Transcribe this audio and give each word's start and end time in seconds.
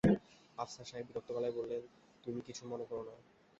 আফসার 0.57 0.85
সাহেব 0.85 1.05
বিরক্ত 1.07 1.29
গলায় 1.31 1.55
বললেন, 1.55 1.81
তুমি 2.23 2.39
কিছু 2.41 2.63
মনে 2.67 2.85
করো 2.85 3.03
না। 3.03 3.15